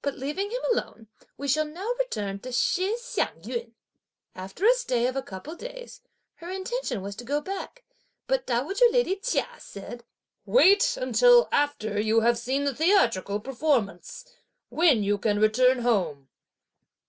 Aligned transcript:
But 0.00 0.16
leaving 0.16 0.52
him 0.52 0.60
alone 0.70 1.08
we 1.36 1.48
shall 1.48 1.64
now 1.64 1.90
return 1.98 2.38
to 2.38 2.52
Shih 2.52 2.98
Hsiang 2.98 3.42
yün. 3.42 3.72
After 4.32 4.64
a 4.64 4.72
stay 4.74 5.08
of 5.08 5.16
a 5.16 5.22
couple 5.22 5.54
of 5.54 5.58
days, 5.58 6.02
her 6.36 6.48
intention 6.48 7.02
was 7.02 7.16
to 7.16 7.24
go 7.24 7.40
back, 7.40 7.82
but 8.28 8.46
dowager 8.46 8.84
lady 8.92 9.16
Chia 9.16 9.48
said: 9.58 10.04
"Wait 10.44 10.96
until 10.96 11.48
after 11.50 11.98
you 11.98 12.20
have 12.20 12.38
seen 12.38 12.62
the 12.62 12.76
theatrical 12.76 13.40
performance, 13.40 14.24
when 14.68 15.02
you 15.02 15.18
can 15.18 15.40
return 15.40 15.80
home." 15.80 16.28